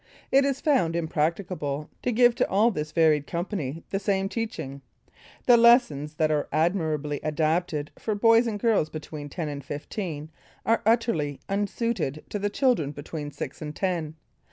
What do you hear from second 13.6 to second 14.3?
and ten.